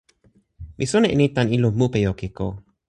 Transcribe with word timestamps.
mi 0.77 0.85
sona 0.91 1.07
e 1.11 1.15
ni 1.17 1.27
tan 1.35 1.47
ilo 1.55 1.67
Mupejokijo. 1.79 2.47